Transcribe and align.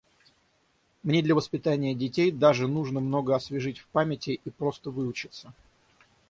Мне 1.03 1.21
для 1.21 1.35
воспитания 1.35 1.93
детей 1.93 2.31
даже 2.31 2.67
нужно 2.67 2.99
много 3.01 3.35
освежить 3.35 3.77
в 3.77 3.85
памяти 3.89 4.39
и 4.43 4.49
просто 4.49 4.89
выучиться. 4.89 5.53